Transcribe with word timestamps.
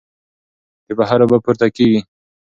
د 0.85 0.87
بحر 0.99 1.19
اوبه 1.23 1.37
پورته 1.43 1.67
کېږي. 1.75 1.99